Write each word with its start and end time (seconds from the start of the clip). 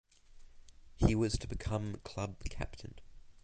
He 0.95 1.13
was 1.13 1.33
to 1.33 1.47
become 1.47 1.97
club 2.03 2.37
captain. 2.49 2.95